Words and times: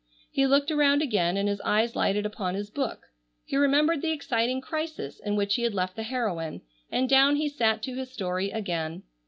He 0.31 0.47
looked 0.47 0.71
around 0.71 1.03
again 1.03 1.37
and 1.37 1.47
his 1.47 1.61
eyes 1.61 1.95
lighted 1.95 2.25
upon 2.25 2.55
his 2.55 2.71
book. 2.71 3.01
He 3.45 3.55
remembered 3.55 4.01
the 4.01 4.09
exciting 4.09 4.59
crisis 4.59 5.19
in 5.19 5.35
which 5.35 5.53
he 5.53 5.61
had 5.61 5.75
left 5.75 5.95
the 5.95 6.01
heroine 6.01 6.63
and 6.91 7.07
down 7.07 7.35
he 7.35 7.47
sat 7.47 7.83
to 7.83 7.93
his 7.93 8.11
story 8.11 8.49
again. 8.49 9.03